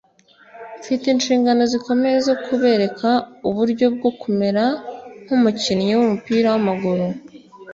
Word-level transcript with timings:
Mfite 0.79 1.05
inshingano 1.13 1.61
zikomeye 1.71 2.17
zo 2.27 2.35
kubereka 2.45 3.07
uburyo 3.49 3.85
bwo 3.95 4.09
kumera 4.21 4.63
nk'umukinnyi 5.23 5.91
w'umupira 5.97 6.47
w'amaguru, 6.53 7.05